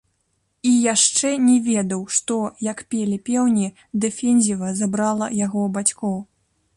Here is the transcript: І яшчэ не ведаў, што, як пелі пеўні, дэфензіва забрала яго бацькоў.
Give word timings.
І 0.67 0.69
яшчэ 0.93 1.33
не 1.49 1.57
ведаў, 1.67 1.99
што, 2.15 2.37
як 2.69 2.81
пелі 2.93 3.19
пеўні, 3.29 3.67
дэфензіва 4.07 4.73
забрала 4.81 5.29
яго 5.45 5.61
бацькоў. 5.77 6.17